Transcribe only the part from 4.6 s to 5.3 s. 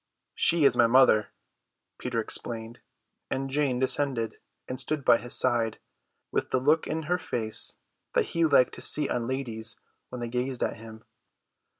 and stood by